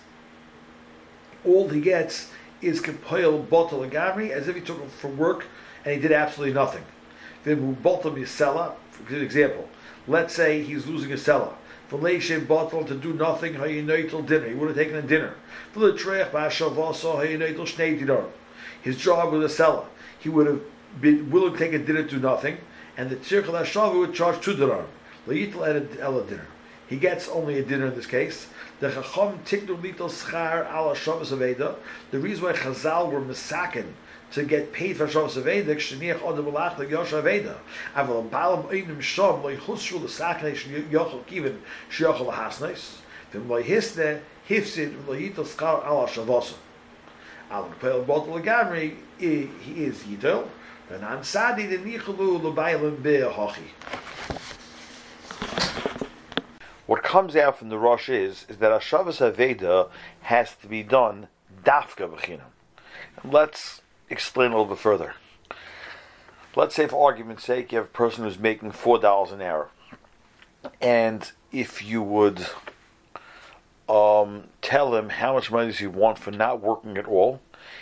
all 1.46 1.70
he 1.70 1.82
gets 1.82 2.32
is 2.62 2.82
Kapoil 2.82 3.48
Bottle 3.50 3.84
as 3.84 4.48
if 4.48 4.56
he 4.56 4.62
took 4.62 4.80
him 4.80 4.90
from 4.90 5.18
work 5.18 5.46
and 5.84 5.96
he 5.96 6.00
did 6.00 6.12
absolutely 6.12 6.54
nothing. 6.54 6.84
Then 7.44 7.74
Bottle 7.74 8.12
Misela, 8.12 8.74
for 8.92 9.16
example, 9.16 9.68
let's 10.08 10.34
say 10.34 10.64
he's 10.64 10.88
losing 10.88 11.12
a 11.12 11.18
seller. 11.18 11.54
V'leishem 11.92 12.48
bottle 12.48 12.86
to 12.86 12.96
do 12.96 13.14
nothing, 13.14 13.56
hayinoitel 13.56 14.26
dinner. 14.26 14.48
He 14.48 14.56
would 14.56 14.70
have 14.70 14.78
taken 14.78 14.96
a 14.96 15.02
dinner. 15.02 15.36
V'letreich 15.76 16.32
b'ashavasa 16.32 17.18
hayinoitel 17.20 17.68
shnei 17.68 18.00
dinar. 18.00 18.26
His 18.82 18.96
job 18.98 19.34
was 19.34 19.44
a 19.44 19.54
seller. 19.54 19.86
He 20.18 20.30
would 20.30 20.48
have 20.48 20.62
been 21.02 21.30
willing 21.30 21.54
to 21.54 21.60
take 21.60 21.74
a 21.74 21.80
dinner 21.80 22.04
to 22.04 22.18
nothing, 22.18 22.58
and 22.96 23.10
the 23.10 23.18
tzirchel 23.18 23.62
hashavu 23.62 24.00
would 24.00 24.14
charge 24.14 24.42
two 24.42 24.56
dinar. 24.56 24.86
Le'itel 25.28 25.68
at 25.68 25.76
a 25.76 26.28
dinner. 26.28 26.48
He 26.88 26.98
gets 26.98 27.28
only 27.30 27.60
a 27.60 27.64
dinner 27.64 27.88
in 27.88 27.96
this 27.96 28.06
case. 28.06 28.48
The 28.80 28.90
chacham 28.90 29.40
tiknu 29.46 29.82
litel 29.82 30.10
schar 30.10 30.66
ala 30.74 30.96
shavas 30.96 31.32
aveda. 31.32 31.76
The 32.12 32.20
reason 32.20 32.46
why 32.46 32.54
Chazal 32.54 33.12
were 33.12 33.22
misakin 33.22 33.94
to 34.32 34.44
get 34.44 34.72
paid 34.72 34.98
for 34.98 35.08
Shabbos 35.08 35.36
Aveda, 35.36 35.76
Odom 36.20 36.54
like 36.54 36.90
Yosha 36.90 37.22
Aveda. 37.22 37.58
Aval 37.96 38.30
Balam 38.30 38.70
Einim 38.70 39.00
Shom 39.00 39.44
Lo 39.44 39.56
Yichusru 39.56 40.04
L'Saknei 40.04 40.56
Yochel 40.90 41.24
Kivin. 41.26 41.58
Vim 43.32 43.50
Lo 43.50 43.62
Hisne 43.62 44.22
Hifsid 44.48 45.08
Lo 45.08 45.16
Yitel 45.16 45.46
Skar 45.46 45.86
Ala 45.86 46.08
Gamri 48.42 48.96
he 49.20 49.50
is 49.76 50.04
An 50.90 51.24
Sadi 51.24 51.68
Be'ahochi. 51.68 53.68
What 56.88 57.04
comes 57.04 57.36
out 57.36 57.58
from 57.58 57.70
the 57.70 57.78
Rosh 57.78 58.10
is, 58.10 58.46
is 58.50 58.58
that 58.58 58.72
Ashavas 58.72 59.22
Aveda 59.22 59.90
has 60.22 60.56
to 60.58 60.68
be 60.68 60.84
done 60.84 61.28
dafka 61.64 62.10
b'chinam. 62.10 62.52
Let's 63.24 63.82
explain 64.12 64.52
a 64.52 64.58
little 64.58 64.66
bit 64.66 64.78
further. 64.78 65.16
Let's 66.56 66.76
say, 66.76 66.86
for 66.86 67.08
argument's 67.08 67.46
sake, 67.46 67.72
you 67.72 67.78
have 67.78 67.88
a 67.88 67.90
person 67.90 68.26
who's 68.26 68.38
making 68.38 68.72
four 68.72 69.00
dollars 69.00 69.32
an 69.32 69.42
hour, 69.42 69.70
and 70.82 71.32
if 71.52 71.84
you 71.84 72.02
would 72.02 72.46
um, 73.88 74.50
tell 74.62 74.96
him 74.96 75.10
how 75.10 75.34
much 75.34 75.50
money 75.50 75.68
does 75.68 75.80
he 75.80 75.88
want 75.88 76.18
for 76.18 76.32
not 76.32 76.62
working 76.62 76.98
at 76.98 77.06
all, 77.06 77.40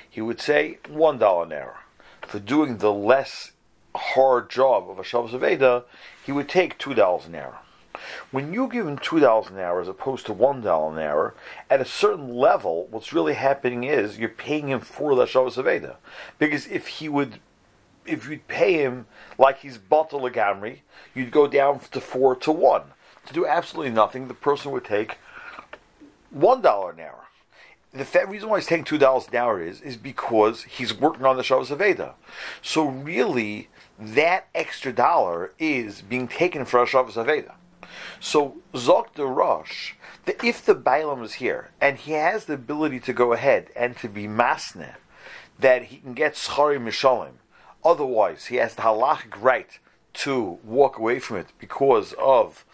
he 0.07 0.21
would 0.21 0.39
say 0.39 0.77
one 0.87 1.17
dollar 1.17 1.45
an 1.45 1.53
hour. 1.53 1.79
For 2.21 2.39
doing 2.39 2.77
the 2.77 2.93
less 2.93 3.53
hard 3.95 4.51
job 4.51 4.87
of 4.87 4.99
a 4.99 5.03
Shabbos 5.03 5.31
Aveda, 5.31 5.83
he 6.23 6.31
would 6.31 6.47
take 6.47 6.77
two 6.77 6.93
dollars 6.93 7.25
an 7.25 7.35
hour. 7.35 7.59
When 8.31 8.53
you 8.53 8.67
give 8.67 8.87
him 8.87 8.97
two 8.97 9.19
dollars 9.19 9.49
an 9.49 9.59
hour 9.59 9.81
as 9.81 9.87
opposed 9.87 10.25
to 10.27 10.33
one 10.33 10.61
dollar 10.61 10.91
an 10.91 10.99
hour, 10.99 11.35
at 11.69 11.81
a 11.81 11.85
certain 11.85 12.35
level, 12.35 12.87
what's 12.91 13.13
really 13.13 13.33
happening 13.33 13.83
is 13.83 14.17
you're 14.17 14.29
paying 14.29 14.69
him 14.69 14.79
for 14.79 15.15
the 15.15 15.25
Shabbos 15.25 15.57
Aveda. 15.57 15.95
Because 16.37 16.67
if 16.67 16.87
he 16.87 17.09
would 17.09 17.39
if 18.05 18.27
you'd 18.27 18.47
pay 18.47 18.73
him 18.73 19.05
like 19.37 19.59
he's 19.59 19.77
bottle 19.77 20.21
Gamri, 20.29 20.79
you'd 21.13 21.31
go 21.31 21.47
down 21.47 21.79
to 21.91 22.01
four 22.01 22.35
to 22.37 22.51
one. 22.51 22.83
To 23.27 23.33
do 23.33 23.45
absolutely 23.45 23.91
nothing, 23.91 24.27
the 24.27 24.33
person 24.33 24.71
would 24.71 24.85
take 24.85 25.17
one 26.31 26.61
dollar 26.61 26.91
an 26.91 26.99
hour. 26.99 27.25
The 27.91 28.25
reason 28.27 28.49
why 28.49 28.59
he's 28.59 28.67
taking 28.67 28.85
two 28.85 28.97
dollars 28.97 29.27
an 29.27 29.35
hour 29.35 29.61
is 29.61 29.81
is 29.81 29.97
because 29.97 30.63
he's 30.63 30.93
working 30.93 31.25
on 31.25 31.37
the 31.37 31.43
Shabbos 31.43 31.69
Aveda. 31.69 32.13
So 32.61 32.87
really, 32.87 33.69
that 33.97 34.47
extra 34.53 34.93
dollar 34.93 35.53
is 35.59 36.01
being 36.01 36.27
taken 36.27 36.65
for 36.65 36.83
a 36.83 36.85
Shabbos 36.85 37.15
Aveda. 37.15 37.53
So 38.19 38.57
Zok 38.73 39.13
the 39.15 39.25
Rosh, 39.25 39.93
that 40.25 40.43
if 40.43 40.65
the 40.65 40.75
Bailam 40.75 41.23
is 41.23 41.33
here 41.35 41.71
and 41.79 41.97
he 41.97 42.13
has 42.13 42.45
the 42.45 42.53
ability 42.53 42.99
to 43.01 43.13
go 43.13 43.33
ahead 43.33 43.69
and 43.75 43.97
to 43.97 44.09
be 44.09 44.27
masne, 44.27 44.95
that 45.57 45.85
he 45.85 45.97
can 45.97 46.13
get 46.13 46.33
schari 46.33 46.79
mishalim. 46.79 47.33
Otherwise, 47.83 48.47
he 48.47 48.57
has 48.57 48.75
the 48.75 48.81
halachic 48.81 49.41
right 49.41 49.79
to 50.13 50.59
walk 50.63 50.97
away 50.97 51.19
from 51.19 51.37
it 51.37 51.47
because 51.59 52.13
of 52.13 52.65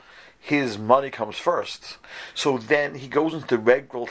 his 0.45 0.77
money 0.77 1.09
comes 1.09 1.37
first. 1.37 1.97
So 2.35 2.59
then 2.59 2.93
he 2.93 3.07
goes 3.07 3.33
into 3.33 3.57
regular 3.57 4.05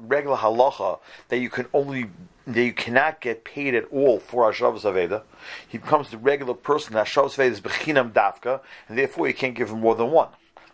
regular 0.00 0.36
halacha 0.36 0.98
that 1.28 1.38
you 1.38 1.48
can 1.48 1.66
only 1.72 2.10
that 2.44 2.64
you 2.64 2.72
cannot 2.72 3.20
get 3.20 3.44
paid 3.44 3.76
at 3.76 3.84
all 3.92 4.18
for 4.18 4.50
Hashavas 4.50 4.80
Aveda. 4.80 5.22
He 5.68 5.78
becomes 5.78 6.10
the 6.10 6.18
regular 6.18 6.54
person. 6.54 6.94
Hashavas 6.94 7.36
Aveda 7.36 7.52
is 7.52 7.60
bechinam 7.60 8.12
dafka, 8.12 8.62
and 8.88 8.98
therefore 8.98 9.28
you 9.28 9.34
can't 9.34 9.54
give 9.54 9.70
him 9.70 9.78
more 9.78 9.94
than 9.94 10.10
one. 10.10 10.30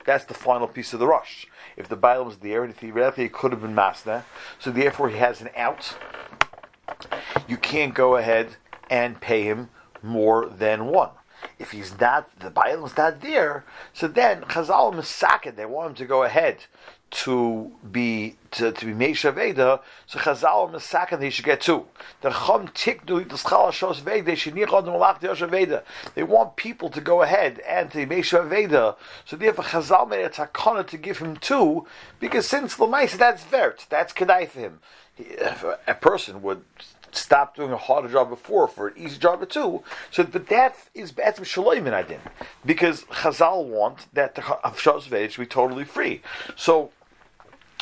That's 0.07 0.25
the 0.25 0.33
final 0.33 0.67
piece 0.67 0.95
of 0.95 0.99
the 0.99 1.07
Rosh. 1.07 1.45
If 1.77 1.89
the 1.89 1.97
Bailam 1.99 2.25
was 2.25 2.39
there, 2.39 2.65
and 2.65 2.75
theoretically 2.75 3.27
it 3.27 3.35
could 3.35 3.53
have 3.53 3.61
been 3.61 3.75
Masna, 3.75 4.25
so 4.59 4.71
therefore 4.71 5.11
he 5.11 5.19
has 5.19 5.43
an 5.43 5.51
out. 5.55 5.95
You 7.47 7.59
can't 7.59 7.93
go 7.93 8.17
ahead 8.17 8.57
and 8.89 9.21
pay 9.21 9.43
him 9.43 9.69
more 10.03 10.47
than 10.47 10.87
one. 10.87 11.11
If 11.61 11.73
he's 11.73 12.01
not, 12.01 12.41
the 12.41 12.51
Bailam's 12.51 12.97
not 12.97 13.21
there, 13.21 13.65
so 13.93 14.09
then 14.09 14.41
Chazal 14.43 14.95
Misaka, 14.95 15.55
they 15.55 15.67
want 15.67 15.91
him 15.91 15.95
to 15.97 16.05
go 16.07 16.23
ahead 16.23 16.65
to 17.11 17.73
be 17.91 18.37
to, 18.53 18.73
to 18.73 18.87
be 18.87 18.93
Meisha 18.93 19.33
Veda, 19.35 19.81
so 20.07 20.19
Chazal 20.19 20.73
Masakan 20.73 21.23
he 21.23 21.31
should 21.31 21.45
get 21.45 21.61
two. 21.61 21.87
The 22.21 22.31
Chum 22.31 22.69
Tiknu 22.69 23.29
the 23.29 24.03
Veda, 24.03 25.47
Veda. 25.47 25.83
They 26.15 26.23
want 26.23 26.57
people 26.57 26.89
to 26.91 27.01
go 27.01 27.23
ahead 27.23 27.61
and 27.61 27.91
to 27.93 28.07
Meisha 28.07 28.49
Veda. 28.49 28.97
So 29.25 29.37
therefore 29.37 29.65
Chazal 29.65 30.09
made 30.09 30.25
a 30.25 30.31
takana 30.31 30.87
to 30.87 30.97
give 30.97 31.19
him 31.19 31.37
two, 31.37 31.87
because 32.19 32.47
since 32.47 32.77
Lamaisa 32.77 33.19
that's 33.19 33.45
Vert, 33.45 33.87
that's 33.89 34.13
Kedai 34.13 34.49
for 34.49 34.61
him. 34.61 34.79
a 35.87 35.95
person 35.95 36.43
would 36.43 36.63
stopped 37.15 37.57
doing 37.57 37.73
a 37.73 37.77
harder 37.77 38.09
job 38.09 38.29
before 38.29 38.69
for 38.69 38.89
an 38.89 38.95
easy 38.97 39.19
job 39.19 39.43
or 39.43 39.47
two. 39.47 39.83
So, 40.11 40.25
but 40.25 40.47
that 40.49 40.77
is 40.95 41.13
shaloim 41.13 41.87
in 41.87 41.95
adin, 41.95 42.21
because 42.65 43.05
Chazal 43.05 43.65
want 43.65 44.07
that 44.13 44.35
the 44.35 44.43
Havshas 44.43 45.07
Vedic 45.09 45.37
be 45.37 45.47
totally 45.47 45.85
free. 45.85 46.23
So, 46.57 46.91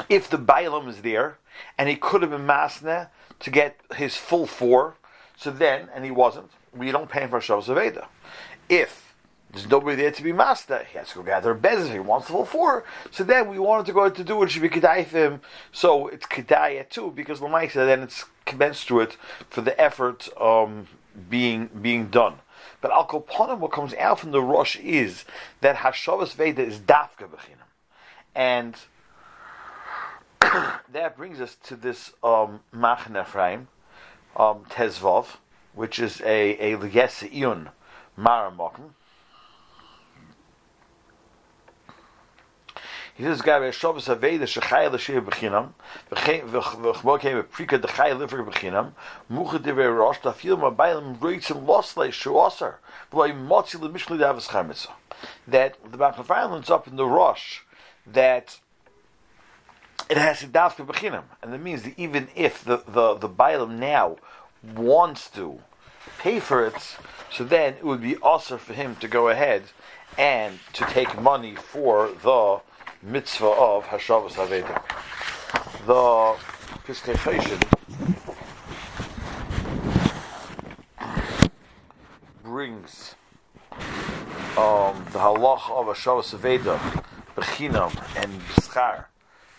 if 0.09 0.31
the 0.31 0.39
Bailam 0.39 0.89
is 0.89 1.03
there 1.03 1.39
and 1.77 1.89
he 1.89 1.97
could 1.97 2.23
have 2.23 2.31
been 2.31 2.47
masna 2.47 3.09
to 3.41 3.51
get 3.51 3.81
his 3.97 4.17
full 4.17 4.47
four, 4.47 4.95
so 5.37 5.51
then 5.51 5.89
and 5.95 6.05
he 6.05 6.11
wasn't, 6.11 6.51
we 6.75 6.91
don't 6.91 7.11
pay 7.11 7.23
him 7.23 7.31
for 7.31 7.41
Havshas 7.41 7.75
Veda. 7.75 8.09
If 8.69 9.08
there's 9.53 9.69
nobody 9.69 9.97
there 9.97 10.11
to 10.11 10.23
be 10.23 10.33
master. 10.33 10.85
He 10.91 10.99
has 10.99 11.09
to 11.09 11.17
go 11.17 11.23
gather 11.23 11.53
a 11.53 11.55
bez 11.55 11.87
if 11.87 11.93
he 11.93 11.99
wants 11.99 12.29
the 12.29 12.45
four. 12.45 12.85
So 13.11 13.25
then 13.25 13.49
we 13.49 13.59
wanted 13.59 13.87
to 13.87 13.93
go 13.93 14.11
to 14.11 14.25
do 14.25 14.43
it. 14.43 14.51
Should 14.51 14.63
be 14.63 14.69
kedai 14.69 15.07
for 15.07 15.19
him. 15.19 15.41
So 15.73 16.09
it's 16.09 16.27
kedai 16.27 16.89
too 16.91 17.13
because 17.15 17.41
lamaisa 17.41 17.87
then 17.87 18.03
it's 18.03 18.27
commensurate 18.45 19.17
for 19.49 19.63
the 19.63 19.79
effort 19.81 20.29
um, 20.39 20.87
being 21.31 21.71
being 21.81 22.09
done. 22.09 22.35
But 22.81 22.91
al 22.91 23.07
koponim, 23.07 23.59
what 23.59 23.73
comes 23.73 23.95
out 23.95 24.21
from 24.21 24.33
the 24.33 24.43
Rosh 24.43 24.77
is 24.77 25.25
that 25.63 25.77
hashavas 25.77 26.35
veda 26.35 26.63
is 26.63 26.79
dafka 26.79 27.29
bechinam, 27.29 27.69
and 28.35 28.77
that 30.93 31.17
brings 31.17 31.41
us 31.41 31.57
to 31.65 31.75
this 31.75 32.13
um, 32.23 32.61
Machaneh 32.75 33.23
Ephraim, 33.23 33.69
um, 34.37 34.65
tezvav, 34.69 35.39
which 35.75 35.99
is 35.99 36.21
a 36.21 36.75
a 36.75 36.77
ligesiyun 36.77 37.71
maramokim 38.19 38.91
He 43.19 43.25
says, 43.25 43.43
"Guy, 43.43 43.69
Shabbos 43.73 44.07
Aveda 44.07 44.43
Shechayel 44.43 44.93
L'Shir 44.93 45.21
B'Chinam, 45.21 45.73
V'Chmo 46.09 47.19
came 47.19 47.43
Prika 47.43 47.77
D'Chayel 47.77 48.17
Liver 48.17 48.45
B'Chinam, 48.45 48.93
Mucha 49.29 49.59
Divrei 49.59 49.93
Rosh 49.93 50.21
Tafil 50.21 50.57
Mabayim 50.57 51.19
Reitzim 51.19 51.67
Loslei 51.67 52.11
Shuaser, 52.11 52.77
V'Loi 53.13 53.33
Motzi 53.33 53.75
L'Mishli 53.75 54.19
Davas 54.19 54.47
Chametza." 54.47 54.93
That 55.49 55.77
the 55.91 55.99
Bachafayim 55.99 56.55
ends 56.55 56.71
up 56.71 56.87
in 56.87 56.95
the 56.95 57.07
Rosh 57.07 57.63
that 58.07 58.61
it 60.09 60.17
has 60.17 60.39
to 60.39 60.47
dafka 60.47 60.87
b'chinam, 60.87 61.25
and 61.43 61.53
that 61.53 61.61
means 61.61 61.83
that 61.83 61.99
even 61.99 62.29
if 62.37 62.65
the 62.65 62.85
the 62.87 63.15
the 63.15 63.29
Bailam 63.29 63.79
now 63.79 64.17
wants 64.63 65.29
to 65.31 65.61
pay 66.19 66.39
for 66.39 66.65
it, 66.65 66.97
so 67.33 67.43
then 67.43 67.75
it 67.75 67.85
would 67.85 68.01
be 68.01 68.17
also 68.19 68.57
for 68.57 68.75
him 68.75 68.95
to 68.97 69.09
go 69.09 69.29
ahead 69.29 69.65
and 70.17 70.61
to 70.73 70.85
take 70.85 71.21
money 71.21 71.57
for 71.57 72.11
the 72.23 72.61
mitzvah 73.03 73.47
of 73.47 73.85
Hashavas 73.85 74.33
Aveda. 74.33 74.83
The 75.87 76.37
Piskei 76.85 77.15
brings 82.43 83.15
um, 84.57 85.05
the 85.13 85.19
halach 85.19 85.71
of 85.71 85.87
Hashavas 85.87 86.37
Aveda, 86.37 86.79
Bechinam, 87.37 87.95
and 88.21 88.41
Schar, 88.63 89.05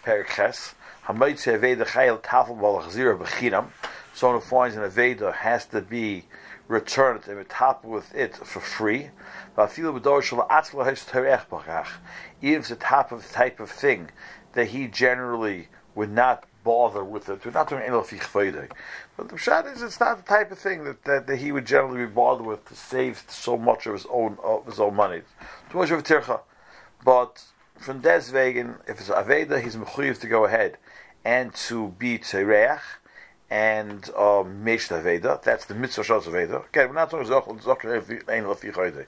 Perikhes, 0.03 0.73
Hamaitze 1.05 1.57
Aveda 1.57 1.85
Chayel 1.85 2.21
Tafel 2.21 2.59
Balachzira 2.59 3.17
Bechinam, 3.17 3.67
someone 4.13 4.41
who 4.41 4.45
finds 4.45 4.75
an 4.75 4.83
Aveda 4.83 5.33
has 5.33 5.65
to 5.67 5.81
be 5.81 6.25
returned 6.69 7.27
and 7.27 7.49
top 7.49 7.83
with 7.83 8.15
it 8.15 8.37
for 8.37 8.61
free. 8.61 9.09
Even 12.41 12.63
a 12.71 12.75
type 12.75 13.11
of 13.11 13.31
type 13.31 13.59
of 13.59 13.69
thing 13.71 14.11
that 14.53 14.67
he 14.67 14.87
generally 14.87 15.67
would 15.95 16.11
not 16.11 16.45
bother 16.63 17.03
with 17.03 17.27
it. 17.27 17.53
Not 17.53 17.69
doing 17.69 17.83
But 19.17 19.29
the 19.29 19.37
shot 19.37 19.65
is 19.65 19.81
it's 19.81 19.99
not 19.99 20.17
the 20.17 20.23
type 20.23 20.51
of 20.51 20.59
thing 20.59 20.83
that, 20.83 21.03
that, 21.05 21.25
that, 21.27 21.37
he 21.37 21.51
would 21.51 21.65
generally 21.65 22.05
be 22.05 22.11
bothered 22.11 22.45
with 22.45 22.65
to 22.69 22.75
save 22.75 23.23
so 23.27 23.57
much 23.57 23.87
of 23.87 23.93
his 23.93 24.05
own 24.11 24.37
of 24.43 24.67
his 24.67 24.79
own 24.79 24.95
money. 24.95 25.23
Too 25.71 25.79
much 25.79 25.89
of 25.89 25.99
a 25.99 26.03
tircha. 26.03 26.41
But 27.03 27.43
from 27.79 28.01
Deswegen, 28.01 28.75
if 28.87 28.99
it's 28.99 29.09
Aveda, 29.09 29.59
he's 29.61 29.75
mechuyev 29.75 30.19
to 30.19 30.27
go 30.27 30.45
ahead 30.45 30.77
and 31.25 31.53
to 31.53 31.89
be 31.97 32.19
Tereach 32.19 32.81
and 33.49 34.09
um, 34.15 34.63
Veda. 34.63 35.39
That's 35.43 35.65
the 35.65 35.75
mitzvah 35.75 36.03
Shas 36.03 36.31
Veda. 36.31 36.57
Okay, 36.57 36.85
we're 36.85 36.93
not 36.93 37.09
talking 37.09 37.27
Zochel, 37.27 37.61
Zochel, 37.61 38.25
Choyde. 38.71 39.05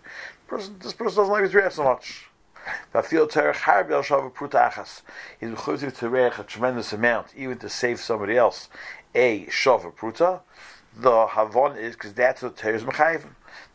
This 0.79 0.93
person 0.93 1.15
doesn't 1.15 1.27
like 1.27 1.49
to 1.49 1.57
read 1.57 1.71
so 1.71 1.83
much. 1.83 2.25
Vafil 2.93 3.29
Terech 3.31 3.55
Harbi 3.55 3.91
Al 3.91 4.03
Shavu. 4.03 5.01
He's 5.39 5.49
reach 6.09 6.39
a 6.39 6.43
tremendous 6.43 6.93
amount, 6.93 7.27
even 7.35 7.57
to 7.59 7.69
save 7.69 7.99
somebody 7.99 8.37
else 8.37 8.69
a 9.15 9.45
Shavu 9.45 9.93
Pruta. 9.95 10.41
The 10.95 11.27
Havon 11.27 11.77
is 11.77 11.95
because 11.95 12.13
that's 12.13 12.41
what 12.41 12.57
Torah 12.57 12.75
is. 12.75 12.83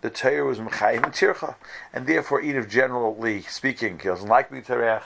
The 0.03 0.11
Torah 0.11 0.45
was 0.45 0.59
Mechayim 0.59 1.03
and 1.03 1.13
Tircha. 1.13 1.57
And 1.93 2.07
therefore, 2.07 2.41
even 2.43 2.69
generally 2.69 3.43
speaking, 3.43 3.99
he 3.99 4.09
doesn't 4.09 4.29
like 4.29 4.51
be 4.51 4.61
Terech. 4.61 5.03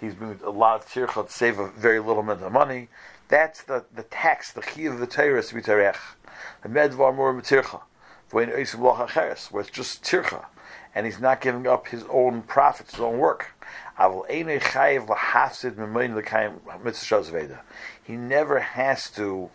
He's 0.00 0.14
been 0.14 0.38
a 0.44 0.50
lot 0.50 0.80
of 0.80 0.86
Tircha 0.86 1.26
to 1.26 1.32
save 1.32 1.58
a 1.58 1.68
very 1.70 1.98
little 1.98 2.20
amount 2.20 2.42
of 2.42 2.52
money. 2.52 2.88
That's 3.30 3.62
the, 3.62 3.86
the 3.94 4.02
text, 4.02 4.56
the 4.56 4.60
key 4.60 4.86
of 4.86 4.98
the 4.98 5.06
Torah 5.06 5.40
to 5.40 5.54
be 5.54 5.62
Terech. 5.62 5.96
Medvar 6.64 7.14
Mor 7.14 7.32
Mitircha. 7.32 7.82
Where 8.32 8.50
it's 8.50 8.72
just 9.70 10.02
Tircha. 10.02 10.46
And 10.94 11.06
he's 11.06 11.20
not 11.20 11.40
giving 11.40 11.68
up 11.68 11.86
his 11.86 12.04
own 12.10 12.42
profits, 12.42 12.90
his 12.92 13.00
own 13.00 13.18
work. 13.18 13.52
He 13.96 14.42
never 14.42 14.66
has 18.58 19.10
to 19.10 19.50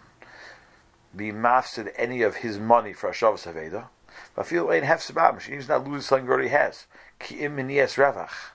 be 1.15 1.31
mafsid 1.31 1.93
any 1.97 2.21
of 2.21 2.35
his 2.37 2.57
money 2.57 2.93
for 2.93 3.09
Hashavas 3.09 3.51
Haveda. 3.51 3.87
But 4.35 4.47
feel 4.47 4.71
ain't 4.71 4.85
half 4.85 5.01
sabam. 5.01 5.41
He's 5.41 5.67
not 5.67 5.85
losing 5.85 6.01
something 6.01 6.25
he 6.25 6.31
already 6.31 6.49
has. 6.49 6.85
Ki 7.19 7.41
im 7.41 7.57
revach. 7.57 8.53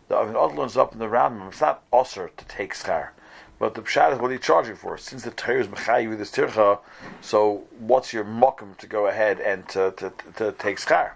The 0.09 0.17
Evan 0.17 0.35
Ozel 0.35 0.65
is 0.65 0.75
up 0.75 0.91
in 0.91 0.99
the 0.99 1.05
Rambam. 1.05 1.47
It's 1.47 1.61
not 1.61 1.83
usher 1.93 2.29
to 2.35 2.45
take 2.45 2.73
schar. 2.73 3.11
But 3.57 3.75
the 3.75 3.81
pshat 3.81 4.13
is 4.13 4.19
what 4.19 4.29
you 4.29 4.39
charging 4.39 4.75
for? 4.75 4.97
Since 4.97 5.23
the 5.23 5.31
Torah 5.31 5.61
is 5.61 5.67
mechayi 5.67 6.09
with 6.09 6.19
this 6.19 6.31
tircha, 6.31 6.79
so 7.21 7.63
what's 7.79 8.11
your 8.11 8.25
mokum 8.25 8.77
to 8.79 8.87
go 8.87 9.07
ahead 9.07 9.39
and 9.39 9.67
to, 9.69 9.93
to, 9.95 10.09
to, 10.09 10.33
to 10.33 10.51
take 10.51 10.77
schar? 10.77 11.11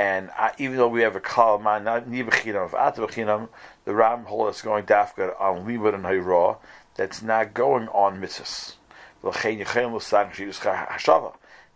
And 0.00 0.30
uh, 0.38 0.48
even 0.56 0.78
though 0.78 0.88
we 0.88 1.02
have 1.02 1.14
a 1.14 1.20
kalman, 1.20 1.84
not 1.84 2.08
ni 2.08 2.22
bechinam, 2.22 2.64
of 2.64 2.74
at 2.74 2.94
the 3.84 3.94
Ram 3.94 4.24
hol 4.24 4.48
is 4.48 4.62
going 4.62 4.86
dafka 4.86 5.38
on 5.38 5.66
libud 5.66 5.94
and 5.94 6.04
hayra, 6.04 6.56
that's 6.94 7.20
not 7.20 7.52
going 7.52 7.86
on 7.88 8.18
mitzvahs. 8.18 8.76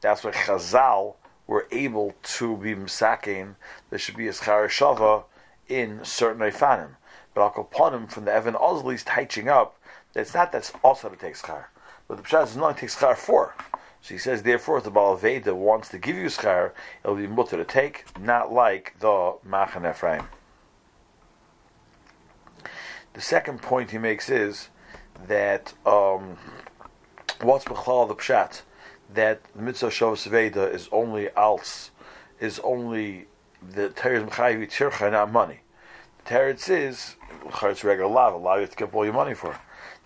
That's 0.01 0.25
why 0.25 0.31
Chazal 0.31 1.15
were 1.47 1.69
able 1.71 2.15
to 2.23 2.57
be 2.57 2.75
misakin. 2.75 3.57
There 3.91 3.99
should 3.99 4.17
be 4.17 4.29
a 4.29 4.33
shava 4.33 5.25
in 5.69 6.03
certain 6.03 6.51
ifanim. 6.51 6.97
But 7.35 7.43
Al 7.43 8.07
from 8.07 8.25
the 8.25 8.33
Evan 8.33 8.55
Ozli's 8.55 9.05
teaching 9.05 9.51
up, 9.51 9.79
that 10.15 10.21
it's 10.23 10.33
not 10.33 10.51
that's 10.51 10.73
also 10.83 11.11
to 11.11 11.17
take 11.17 11.35
schar. 11.35 11.67
But 12.09 12.17
the 12.17 12.23
pshat 12.23 12.45
is 12.45 12.57
not 12.57 12.77
to 12.77 12.81
take 12.81 12.89
schar 12.89 13.19
for. 13.19 13.55
So 14.05 14.13
he 14.13 14.19
says, 14.19 14.43
therefore, 14.43 14.77
if 14.77 14.85
the 14.85 14.91
Baal 14.91 15.19
wants 15.19 15.89
to 15.89 15.99
give 15.99 16.15
you 16.15 16.27
schar, 16.27 16.73
it'll 17.03 17.17
be 17.17 17.27
mutter 17.27 17.57
to 17.57 17.65
take, 17.65 18.05
not 18.21 18.53
like 18.53 18.95
the 19.01 19.39
Machaneh 19.49 19.93
Ephraim. 19.93 20.29
The 23.15 23.23
second 23.23 23.63
point 23.63 23.93
he 23.93 23.97
makes 23.97 24.29
is 24.29 24.69
that 25.27 25.73
um, 25.87 26.37
what's 27.41 27.65
Bechlal 27.65 28.07
the 28.07 28.15
Pshat? 28.15 28.61
That 29.15 29.43
the 29.55 29.63
mitzvah 29.63 29.89
Shavas 29.89 30.27
Veda 30.27 30.71
is 30.71 30.87
only 30.93 31.31
als, 31.31 31.91
is 32.39 32.59
only 32.59 33.25
the 33.67 33.89
Teretz 33.89 34.29
Mechayiv 34.29 34.71
Tircha, 34.71 35.13
not 35.13 35.33
money. 35.33 35.61
The 36.19 36.31
Teretz 36.31 36.69
is, 36.69 37.17
it's 37.63 37.83
regular 37.83 38.11
lava, 38.11 38.37
allow 38.37 38.57
you 38.57 38.61
have 38.63 38.71
to 38.71 38.77
get 38.77 38.93
all 38.93 39.07
your 39.07 39.15
money 39.15 39.33
for. 39.33 39.59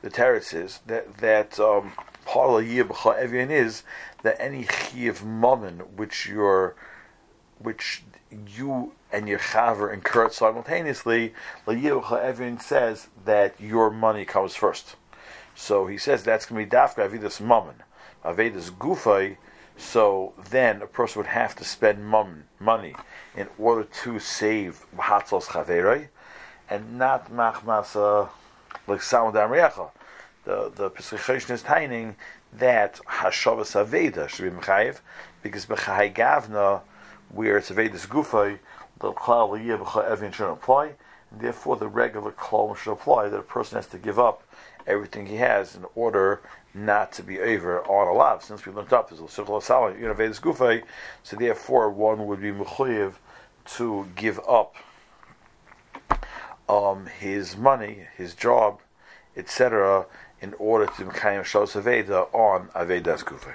The 0.03 0.11
Teretz 0.11 0.55
is 0.55 0.79
that, 0.87 1.17
that 1.17 1.59
um, 1.59 1.95
part 2.29 2.63
of 2.63 3.19
Evian 3.19 3.51
is 3.51 3.83
that 4.23 4.41
any 4.41 4.65
Chiv 4.65 5.25
Mammon 5.25 5.79
which 5.97 6.27
you're 6.29 6.77
which 7.59 8.03
you 8.47 8.93
and 9.11 9.29
your 9.29 9.39
chaver 9.39 9.93
incur 9.93 10.29
simultaneously, 10.31 11.33
Evian 11.67 12.61
says 12.61 13.09
that 13.25 13.59
your 13.61 13.91
money 13.91 14.25
comes 14.25 14.55
first. 14.55 14.97
So 15.55 15.87
he 15.87 15.97
says 15.99 16.23
that's 16.23 16.47
going 16.47 16.65
to 16.65 16.71
be 16.71 16.77
dafka 16.77 17.09
avidas 17.09 17.41
mammon, 17.41 17.83
avidas 18.25 18.71
gufay. 18.71 19.39
So 19.77 20.35
then 20.51 20.83
a 20.83 20.87
person 20.87 21.21
would 21.21 21.29
have 21.29 21.57
to 21.57 21.65
spend 21.65 22.05
mum, 22.05 22.45
money 22.61 22.95
in 23.37 23.49
order 23.59 23.85
to 24.03 24.19
save 24.19 24.85
hatzos 24.97 25.47
chaverei, 25.47 26.09
and 26.69 26.99
not 26.99 27.33
machmasa 27.33 28.29
like 28.87 29.03
sound 29.03 29.35
amriacha. 29.35 29.91
The 30.49 30.73
the 30.75 30.89
Pesachation 30.89 31.53
is 31.53 31.63
taining 31.63 32.17
that 32.55 33.01
hashavas 33.07 33.77
aveda 33.77 34.31
should 34.31 34.51
be 34.51 34.59
mechayev 34.59 35.01
because 35.43 35.67
b'chai 35.67 36.11
gavna 36.11 36.81
where 37.29 37.59
it's 37.59 37.71
avedis 37.71 38.09
gufay 38.09 38.59
the 38.99 39.13
klal 39.13 39.61
evin 39.61 40.33
should 40.33 40.51
apply. 40.51 40.93
And 41.31 41.43
therefore, 41.43 41.77
the 41.77 41.87
regular 41.87 42.33
klal 42.33 42.75
should 42.75 42.93
apply 42.93 43.29
that 43.29 43.37
a 43.37 43.43
person 43.43 43.77
has 43.77 43.89
to 43.89 43.99
give 43.99 44.19
up 44.19 44.43
everything 44.87 45.27
he 45.27 45.37
has 45.37 45.77
in 45.77 45.85
order 45.95 46.41
not 46.73 47.13
to 47.13 47.23
be 47.23 47.41
over 47.41 47.83
on 47.83 48.09
a 48.09 48.15
lav. 48.15 48.43
Since 48.43 48.65
we 48.65 48.73
learned 48.73 48.95
up, 48.95 49.11
there's 49.11 49.21
a 49.21 49.29
circle 49.29 49.59
of 49.59 50.01
you 50.01 50.07
know, 50.07 50.15
Vedas 50.15 50.41
Gufay, 50.41 50.83
so 51.25 51.37
therefore 51.37 51.91
one 51.91 52.27
would 52.27 52.41
be 52.41 52.53
mechuyev 52.53 53.17
to 53.77 54.09
give 54.17 54.41
up 54.49 54.77
um, 56.71 57.05
his 57.21 57.55
money, 57.55 58.07
his 58.17 58.33
job, 58.35 58.81
etc., 59.37 60.07
in 60.41 60.55
order 60.59 60.87
to 60.87 61.05
Mekayim 61.05 61.43
Shos 61.43 61.75
Aveda 61.81 62.33
on 62.35 62.69
Avedas 62.69 63.25
Gufay. 63.25 63.55